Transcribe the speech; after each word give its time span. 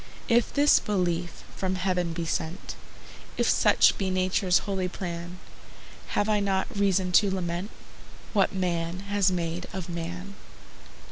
If 0.27 0.51
this 0.51 0.79
belief 0.79 1.43
from 1.55 1.75
heaven 1.75 2.11
be 2.11 2.25
sent, 2.25 2.73
If 3.37 3.47
such 3.47 3.99
be 3.99 4.09
Nature's 4.09 4.57
holy 4.65 4.87
plan, 4.87 5.37
Have 6.17 6.27
I 6.27 6.39
not 6.39 6.65
reason 6.75 7.11
to 7.11 7.29
lament 7.29 7.69
What 8.33 8.51
man 8.51 9.01
has 9.11 9.31
made 9.31 9.67
of 9.73 9.89
man? 9.89 10.33